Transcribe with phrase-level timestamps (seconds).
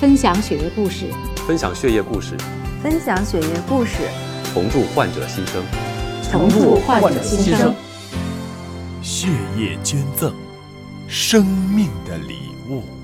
[0.00, 1.06] 分享血液故事，
[1.44, 2.36] 分享血液故事，
[2.80, 3.94] 分享血液故事，
[4.54, 5.60] 同祝患者新生。
[6.30, 7.74] 同祝患者新生。
[9.02, 9.26] 血
[9.56, 10.32] 液捐赠，
[11.08, 12.97] 生命的礼物。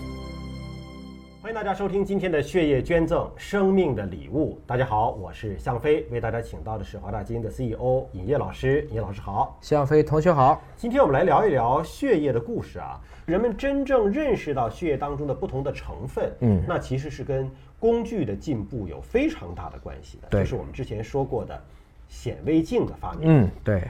[1.54, 4.60] 大家收听今天的血液捐赠生命的礼物。
[4.66, 8.82] 大家好，我是向飞，为大家请到的是华大基因的 CEO 尹烨老师。
[8.88, 10.60] 尹烨老师好，向飞同学好。
[10.76, 13.00] 今天我们来聊一聊血液的故事啊。
[13.24, 17.48] 人们真正认识到血液当中的不同的成分，嗯，那其实是跟
[17.78, 20.26] 工具的进步有非常大的关系的。
[20.28, 21.62] 对，就是我们之前说过的
[22.08, 23.28] 显微镜的发明。
[23.28, 23.80] 嗯，对。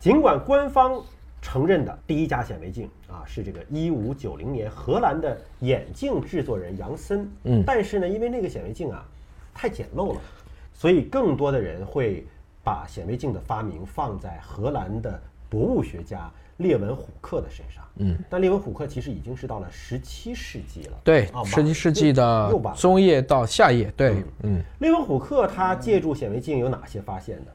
[0.00, 1.00] 尽管官方
[1.42, 9.04] 承认的第一家显微镜啊是这个一五九零年荷兰的眼镜制作人杨森，嗯，但是呢，因为那个显微镜啊
[9.52, 10.20] 太简陋了，
[10.72, 12.24] 所以更多的人会
[12.62, 17.84] 把显微镜的发明放在荷兰的博物学家列文虎克的身上。
[17.96, 20.98] 嗯，但列文虎克其实已经是到了十七世纪了。
[21.02, 23.92] 对，十七世纪的中叶到下叶。
[23.96, 27.46] 对，嗯，列文虎克他借助显微镜有哪些发现呢？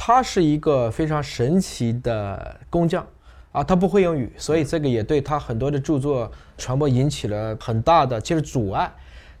[0.00, 3.04] 他是一个非常神奇的工匠
[3.50, 8.90] 啊，他不会英语，所以这个也对他很多的著作传播引起了很大的就是阻碍。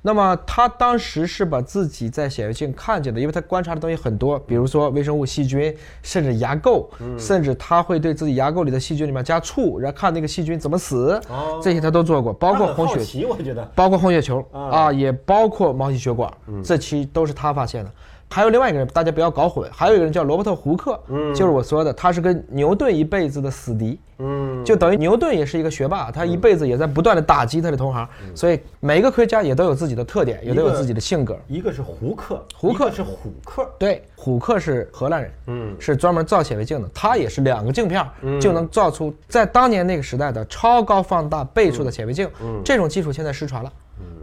[0.02, 6.86] 那么他当时是把自己在显微镜看见的，因为他观察的东西很多，比如说微生物、细菌，甚至牙垢，
[7.18, 11.20] 甚至他会对自己牙垢里的细菌里面加醋，然后看那个细菌怎么死，
[11.62, 16.32] 这些他都做过，包括红血，我觉得，包括红血球啊，也包括毛细血管，
[16.64, 17.90] 这期都是他发现的。
[18.30, 19.68] 还有另外一个人，大家不要搞混。
[19.72, 31.38] 还有一个人叫罗伯特·胡克，嗯，就是我说的，他是跟牛顿一辈子的死敌，嗯，就等于牛顿也是一个学霸，他一辈子也在不断的打击他的同行，所以每一个科学家也都有自己的特点，也都有自己的性格。
[31.46, 32.90] 一个是胡克，胡克。
[32.90, 38.04] 是虎克，对，虎克是荷兰人，嗯，是专门造显微镜的，他也是两个镜片
[38.40, 43.72] 就能造出在当年那个时代的超高放大倍数的显微镜，嗯，这种技术现在失传了。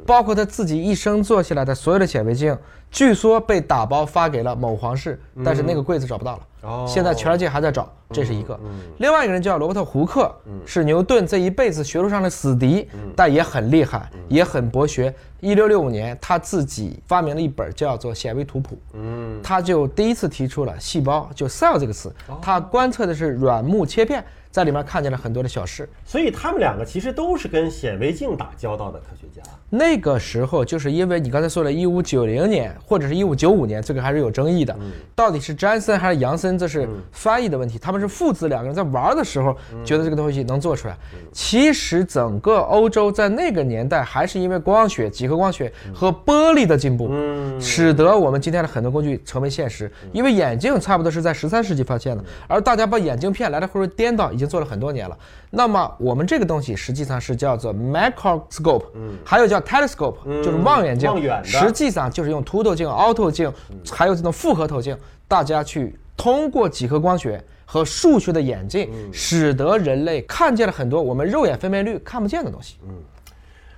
[0.06, 2.58] 包括他自己一生做下来的所有的显微镜，
[2.92, 6.42] 据说被打包发给了某皇室，但是那个柜子找不到了。
[6.66, 8.60] 哦，现在全世界还在找，这是一个。
[8.98, 10.34] 另外一个人叫罗伯特·胡克，
[10.66, 15.14] 是牛顿这一辈子学术上的死敌，但也很厉害，也很博学。
[15.42, 22.12] 一六六五年，他自己发明了一本叫做《显微图谱》，嗯，他就第一次提出了细胞，就 cell 这个词，
[22.42, 24.24] 他观测的是软木切片。
[24.50, 29.46] 在里面看见了很多的小事，所以他们两个其实都是跟显微镜打交道的科学家。
[29.70, 34.74] 那个时候，就是因为你刚才说了一五九零年或者是一五九五年，这个还是有争议的，
[35.14, 37.78] 到底是詹森还是杨森，这是翻译的问题。
[37.78, 40.98] 他们是父子两个人在玩的时候觉得这个东西能做出来。
[41.34, 47.12] 其实整个欧洲在那个年代还是因为光学、几何光学和玻璃的进步，
[47.60, 49.92] 使得我们今天的很多工具成为现实。
[50.14, 54.46] 因为眼镜差不多是在十三世纪发现的，而大家把眼镜片来来回回颠倒已经。
[54.46, 55.18] 做了很多年了，
[55.50, 63.52] 那么我们这个东西实际上是叫做 microscope，嗯，还有叫 telescope，就是望远镜，望远的，实际上就是用凸透镜、凹透镜，
[63.92, 64.96] 还有这种复合透镜，
[65.28, 72.78] 大家去通过几何光学和数学的眼镜，使得人类看见了很多我们肉眼分辨率看不见的东西。
[72.88, 72.96] 嗯，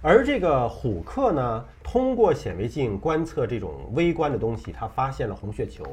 [0.02, 5.84] 而这个虎克呢，通过显微镜观测这种微观的东西，他发现了红血球。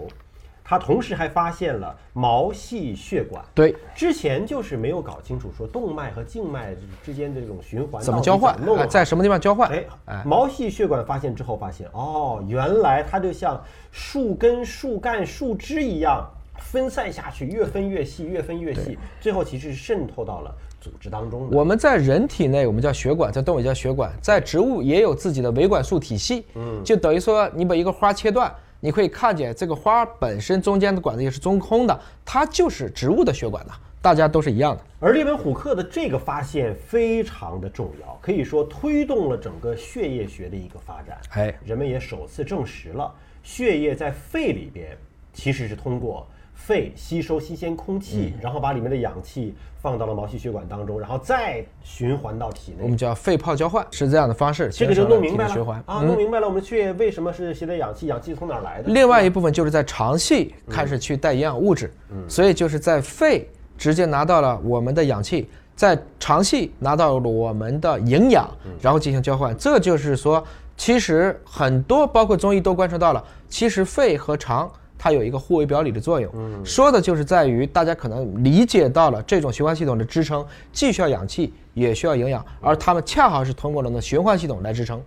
[0.67, 8.57] 他同时还发现了毛细血管，对，之前就是没有搞清楚说动脉和静脉之间的这种循环怎么交换，
[8.89, 9.71] 在什么地方交换？
[10.07, 16.27] 哎，毛细血管发现之后发现，哦，原来它就像树根、树干、树枝一样
[16.57, 20.51] 分散下去，越分越细，越分越细，最后其实是渗透到了
[20.81, 21.47] 组织当中。
[21.53, 26.47] 我们在人体内，我们叫血管，在动物叫血管，在植物也有自己的维管束体系。
[26.55, 28.51] 嗯，就等于说你把一个花切断。
[28.85, 33.73] 你可以看见这个花本身中间的管子也是中空的，它就是植物的血管呢，
[34.03, 34.83] 大家都是一样的。
[35.01, 41.19] 而列文虎克的这个发现非常的重要，可以说推动了整个血液学的一个发展。
[41.31, 43.11] 哎，人们也首次证实了
[43.43, 44.95] 血液在肺里边
[45.33, 46.27] 其实是通过。
[46.55, 52.79] 肺吸收新鲜空气，然后把里面的氧气放到了毛细血管当中，然后再循环到体内。
[52.83, 54.71] 我们叫肺泡交换，是这样的方式。
[54.71, 56.49] 这个就弄明白了啊，弄明白了。
[56.49, 58.07] 我们血液为什么是携带氧气？
[58.07, 58.91] 氧气从哪儿来的？
[58.93, 61.93] 另外一部分就是在肠系开始去带营养物质，
[62.27, 63.47] 所以就是在肺
[63.77, 68.49] 直接拿到了我们的氧气，在肠系拿到了我们的营养，
[68.81, 69.55] 然后进行交换。
[69.59, 70.43] 这就是说，
[70.79, 74.73] 其实很多包括中医都观察到了，其实肺和肠。
[75.05, 76.33] 它有一个互为表里的作用，
[76.65, 80.43] 说的就是在于大家可能理解到了这种循环系统的支撑，
[80.73, 84.99] 既需要氧气，也需要营养，而它们恰好是通过了那循环系统来支撑。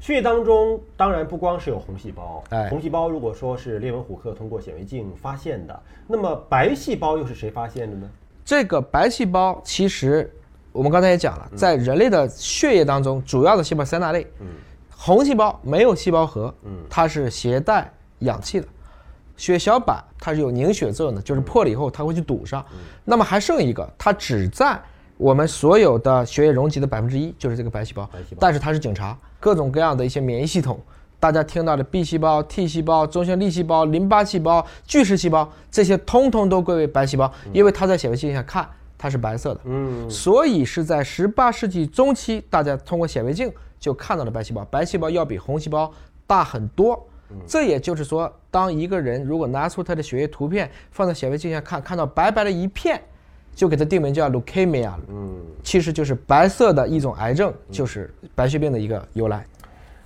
[0.00, 8.08] 血液当中当然不光是有红细胞，哎，红细胞如果说是列文虎克通过显微镜发现的，那么白细胞又是谁发现的呢？
[8.46, 10.32] 这个白细胞其实
[10.72, 14.26] 我们刚才也讲了，在人类的血液当中，主要的细胞三大类。
[14.40, 14.46] 嗯
[15.04, 18.66] 红细胞没有细胞核，嗯，它是携带氧气的。
[19.42, 22.64] 血小板它是有凝血作用的，就是破了以后它会去堵上。
[23.04, 24.80] 那么还剩一个，它只占
[25.16, 28.08] 我们所有的血液容积的百分之一，就是这个白细胞。
[28.12, 30.80] 白细胞但是它是警察，各种各样的一些免疫系统，
[31.18, 38.64] 大家听到的 B 细胞、T 细胞、中性粒细胞、淋巴细胞、巨噬细胞，这些通通都归为白细胞，因为它在显微镜下看
[38.96, 39.60] 它是白色的。
[39.64, 45.92] 嗯，所以是在十八世纪中期，大家通过显微镜就看到了白细胞，白细胞要比红细胞
[46.28, 47.08] 大很多。
[47.46, 53.00] 这也就是说，当一个人如果拿出他的血液图片放在显微镜下看，看到白白的一片，
[53.54, 55.00] 就给它定名叫 leukemia 了。
[55.08, 59.44] 嗯，其实就是白色的一种癌症，就是白血病的一个由来。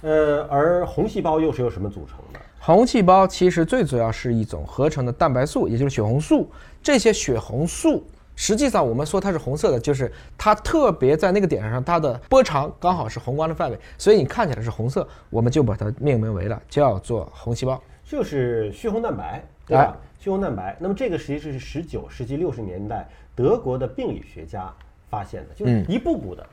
[0.02, 2.40] 呃，而红细胞又是由什么组成的？
[2.58, 6.50] 红细胞其实最主要是一种合成的蛋白素，也就是血红素。
[6.82, 8.04] 这些血红素
[8.36, 17.82] 实际上我们说它是红色的，就是它特别在那个点上，它的波长刚好是红光的范围，所以你看起来是红色，我们就把它命名为了叫做红细胞。
[18.04, 19.96] 就是血红蛋白，对吧？
[20.20, 20.76] 血红蛋白。
[20.78, 24.72] 那么这个实际是十九世纪六十年代德国的病理学家
[25.08, 26.46] 发现的，就是一步步的。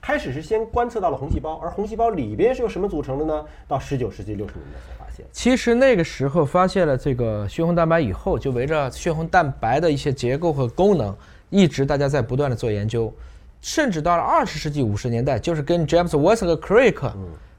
[0.00, 3.44] 开始是先观测到了红细胞，而红细胞里边是由什么组成的呢？
[3.66, 5.26] 到十九世纪六十年代才发现。
[5.32, 11.14] 其实那个时候发现了这个血红蛋白以后，就围着血红蛋白的一些结构和功能，
[11.50, 13.12] 一直大家在不断的做研究，
[13.60, 17.12] 甚至到了二十世纪五十年代，就是跟 James Watson 和 Crick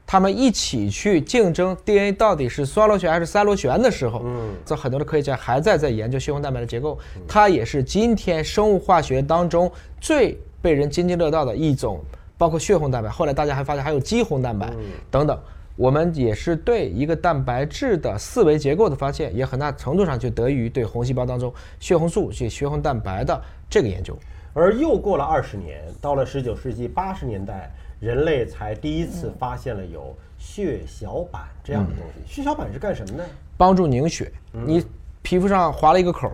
[0.04, 6.98] 他们一起去竞争 DNA 到底是双螺旋还是三螺旋的时候，嗯，这很多的科学家还在在研究血红蛋白的结构，
[7.28, 9.70] 它也是今天生物化学当中
[10.00, 12.02] 最被人津津乐道的一种。
[12.40, 14.72] 包括血红蛋白，后来大家还发现还有肌红蛋白
[15.10, 15.38] 等等。
[15.76, 23.38] 我们也是对一个蛋白质的四维结构的发现，也很大程度上就得益于对红细胞当中血红素及血红蛋白的
[23.68, 24.16] 这个研究。
[24.54, 27.70] 而又过了二十年，到了十九世纪八十年代，
[28.00, 32.34] 人类才第一次发现了有血小板这样的东西。
[32.34, 33.24] 血小板是干什么呢？
[33.58, 34.32] 帮助凝血。
[34.50, 34.82] 你
[35.20, 36.32] 皮肤上划了一个口，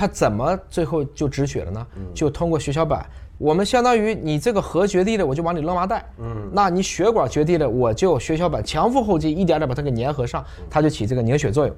[0.00, 1.86] 它怎么最后就止血了呢？
[2.14, 3.04] 就通过血小板。
[3.36, 6.02] 我们相当于你这个核决堤了，我就往里扔麻袋。
[6.16, 11.76] 嗯，那你血管决堤了，我就血小板强腹后肌，一点点把它给粘合上，它就起这个凝血作用。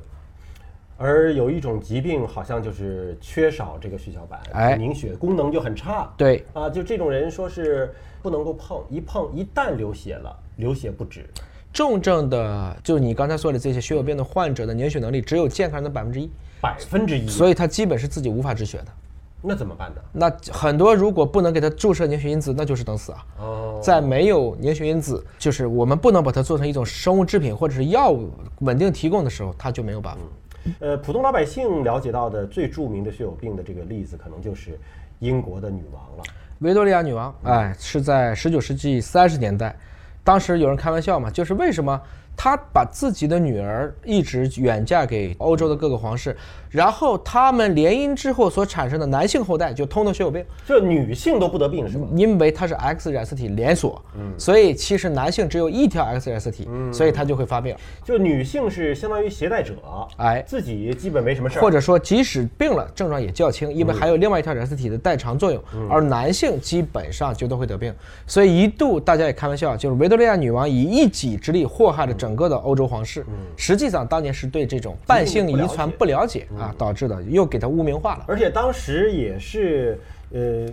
[0.97, 6.09] 而有一种疾病，好像就是缺少这个血小板，哎，凝血功能就很差。
[6.17, 7.93] 对，啊，就这种人说是
[8.23, 11.29] 不能够碰，一碰一旦流血了，流血不止。
[11.73, 16.31] 重症的，就你刚才说的这些血友病的患者的凝血能力只有健康人的百分之一，
[16.61, 18.87] 百分之一，所以他基本是自己无法止血的。
[19.45, 20.01] 那怎么办呢？
[20.13, 23.27] 那很多如果不能给他注射凝血因子，那就是等死啊！
[23.41, 28.31] 哦，在没有凝血因子，就是我们不能把它做成一种生物制品或者是药物
[28.61, 30.21] 稳定提供的时候，他就没有办法。
[30.79, 34.79] 呃，普通老百姓了解到的最著名的血友病的这个例子，可能就是
[35.19, 36.23] 英国的女王了，
[36.61, 37.35] 维多利亚女王。
[37.43, 39.77] 哎，是在十九世纪三十年代，
[40.25, 42.01] 当时有人开玩笑嘛，就是为什么？
[42.37, 46.37] 他把自己的女儿一直远嫁给欧洲的各个皇室，
[46.71, 52.09] 然后他们联姻之后所产生的男性后代就通通血友病，这女性都不得病是吗？
[52.17, 57.77] 因为它是 X 染色体连锁，嗯，所以其实男性只有一条 X 染色体，嗯，所以他就会发病。
[58.03, 59.75] 就女性是相当于携带者，
[60.17, 67.95] 哎，自己基本没什么事儿，或者说即使病了，症状也较轻，因为还有另外一条染色体的代偿作用，而男性基本上就都会得病。
[68.27, 72.15] 所以一度大家也开玩笑，就是维多利亚女王以一己之力祸害了。
[72.23, 73.27] 整个的欧洲皇室，
[73.57, 78.25] 实际上当年是对这种半性遗传不了解啊导致的，又给他污名化了。
[78.29, 79.99] 而且当时也是，
[80.31, 80.69] 呃，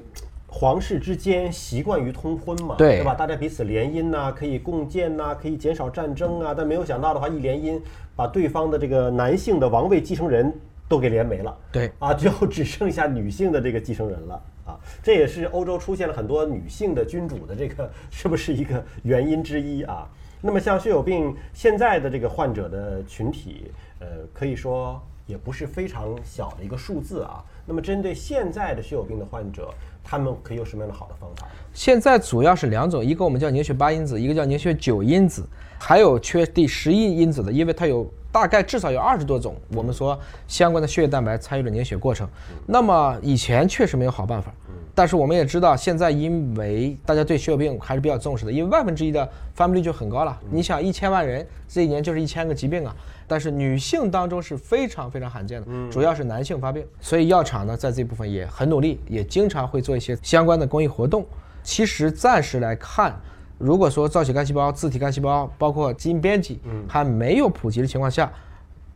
[0.46, 3.16] 皇室之间习惯于通婚嘛，对吧？
[3.16, 6.54] 大家彼此联姻呐，可以共建呐，可以减少战争啊。
[6.56, 7.82] 但没有想到的话，一联姻
[8.16, 10.54] 把对方的这个男性的王位继承人
[10.88, 11.58] 都给连没了。
[11.72, 14.78] 对啊，最后只剩下女性的这个继承人了啊。
[15.02, 20.08] 这也是欧洲出现了很多女性的君主的这个是不是一个原因之一啊？
[20.42, 27.44] 那么像血友病现在的这个患者的群体，呃，可以说也不是非常小的一个数字啊。
[27.66, 29.70] 那么针对现在的血友病的患者，
[30.04, 31.48] 他们可以有什么样的好的方法？
[31.74, 42.28] 现在主要是两种，一个我们叫凝血八因子，一个叫凝血九因子，还有缺第十一因子的，因为它有大概至少有二十多种，我们说相关的血液蛋白参与了凝血过程。
[42.66, 44.52] 那么以前确实没有好办法。
[44.94, 50.38] 但是我们也知道，现在因为大家对血友病还是比较重视的，因为万分之一的发病率就很高了。
[50.52, 52.96] 你想，一千万人这一年就是一千个疾病啊。
[53.28, 61.24] 但是女性当中是非常非常罕见的，主要是男性发病，所以药厂呢在这部分也很努力，也经常会做一些相关的公益活动。
[61.62, 63.16] 其实暂时来看，
[63.60, 68.32] 如果说造血干细胞、自体干细胞，包括基因编辑还没有普及的情况下，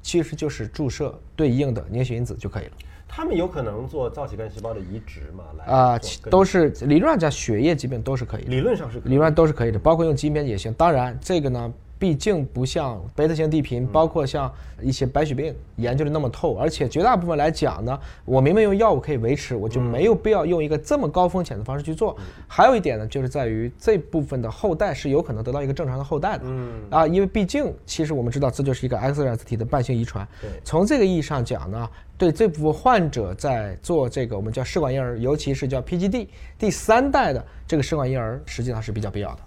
[0.02, 2.72] 其实就是注射对应的凝血因子就可以了。
[3.08, 5.44] 他们有可能做造血干细胞的移植嘛？
[5.58, 10.74] 来啊，都是理论上讲，血液疾病都是可以，理论上是理论上都是可以的，包括用基因编辑也行。
[10.74, 11.74] 当然，这个呢。
[12.04, 22.14] 毕竟不像贝塔型地贫，包括像一些白血病研究的那么透，而且绝大部分来讲呢，我明明用药物可以维持，我就没有必要用一个这么高风险的方式去做。
[22.46, 26.44] 还有一点呢，就是在于这部分的后代是有可能得到一个正常的后代的。
[26.44, 30.28] 嗯啊，因为毕竟其实我们知道这就是一个 X 染色体的半性遗传。
[30.66, 36.28] 从这个意义上讲呢，对这部分患者在做这个我们叫试管婴儿，尤其是叫 PGD
[36.60, 39.40] 第三代的这个试管婴儿，实际上是比较必要的。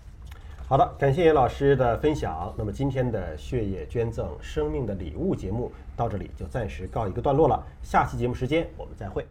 [0.69, 2.53] 好的，感谢严老师的分享。
[2.59, 7.65] 那么今天的血液捐赠生命的礼物节目到这里就暂时告一个段落了。
[7.83, 9.25] 下期节目时间我们再会。